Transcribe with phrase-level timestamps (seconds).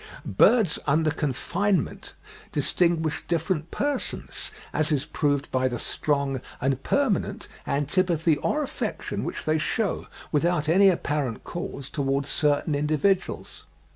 [0.25, 2.15] Birds under confinement
[2.51, 9.45] distinguish different persons, as is proved by the strong and permanent antipathy or affection which
[9.45, 13.65] they shew, without any apparent cause, towards certain individuals.